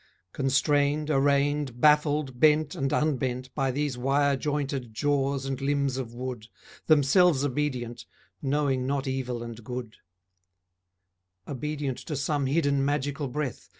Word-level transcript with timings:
Constrained, 0.33 1.11
arraigned, 1.11 1.79
baffled, 1.79 2.39
bent 2.39 2.73
and 2.73 2.91
unbent 2.91 3.53
By 3.53 3.69
these 3.69 3.99
wire 3.99 4.35
jointed 4.35 4.95
jaws 4.95 5.45
and 5.45 5.61
limbs 5.61 5.95
of 5.97 6.11
wood, 6.15 6.47
Themselves 6.87 7.45
obedient, 7.45 8.07
Knowing 8.41 8.87
not 8.87 9.05
evil 9.05 9.43
and 9.43 9.63
good; 9.63 9.97
Obedient 11.47 11.99
to 11.99 12.15
some 12.15 12.47
hidden 12.47 12.83
magical 12.83 13.27
breath. 13.27 13.69